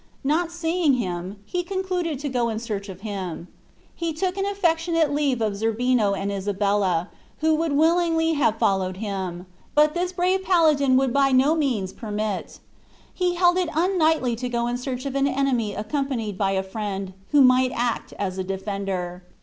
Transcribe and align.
Not 0.23 0.51
seeing 0.51 0.93
him, 0.93 1.37
he 1.45 1.61
concluded 1.61 2.17
to 2.21 2.27
go 2.27 2.49
in 2.49 2.57
search 2.57 2.89
of 2.89 3.01
him. 3.01 3.47
He 3.93 4.13
took 4.13 4.35
an 4.35 4.47
affectionate 4.47 5.13
leave 5.13 5.41
of 5.41 5.55
Zerbino 5.55 6.15
and 6.15 6.31
Isabella, 6.31 7.09
who 7.41 7.53
would 7.53 7.73
willingly 7.73 8.33
have 8.33 8.57
followed 8.57 8.97
him; 8.97 9.45
but 9.75 9.93
this 9.93 10.09
the 10.09 10.15
brave 10.15 10.43
paladin 10.43 10.97
would 10.97 11.13
by 11.13 11.31
no 11.31 11.53
means 11.53 11.93
permit. 11.93 12.57
He 13.13 13.35
held 13.35 13.59
it 13.59 13.69
unknightly 13.75 14.35
to 14.37 14.49
go 14.49 14.65
in 14.65 14.77
search 14.79 15.05
of 15.05 15.13
an 15.13 15.27
enemy 15.27 15.75
accompanied 15.75 16.35
by 16.35 16.53
a 16.53 16.63
friend, 16.63 17.13
who 17.29 17.41
might 17.43 17.71
act 17.71 18.11
as 18.13 18.39
a 18.39 18.43
defender. 18.43 19.21